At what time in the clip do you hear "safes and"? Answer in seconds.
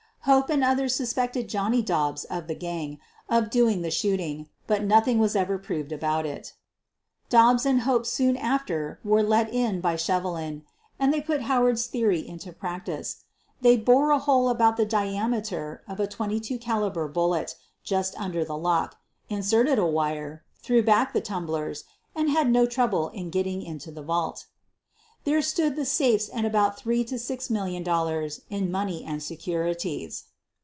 25.85-26.51